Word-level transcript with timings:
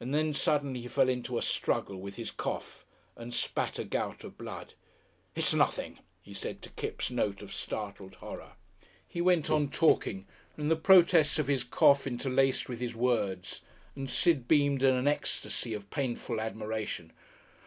And 0.00 0.34
suddenly 0.34 0.80
he 0.80 0.88
fell 0.88 1.10
into 1.10 1.36
a 1.36 1.42
struggle 1.42 1.98
with 2.00 2.16
his 2.16 2.30
cough 2.30 2.86
and 3.14 3.34
spat 3.34 3.78
a 3.78 3.84
gout 3.84 4.24
of 4.24 4.38
blood. 4.38 4.72
"It's 5.34 5.52
nothing," 5.52 5.98
he 6.22 6.32
said 6.32 6.62
to 6.62 6.70
Kipps' 6.70 7.10
note 7.10 7.42
of 7.42 7.52
startled 7.52 8.14
horror. 8.14 8.52
He 9.06 9.20
went 9.20 9.50
on 9.50 9.68
talking, 9.68 10.26
and 10.56 10.70
the 10.70 10.76
protests 10.76 11.38
of 11.38 11.46
his 11.46 11.62
cough 11.62 12.06
interlaced 12.06 12.70
with 12.70 12.80
his 12.80 12.96
words, 12.96 13.60
and 13.94 14.08
Sid 14.08 14.48
beamed 14.48 14.82
in 14.82 14.94
an 14.94 15.06
ecstasy 15.06 15.74
of 15.74 15.90
painful 15.90 16.40
admiration. 16.40 17.12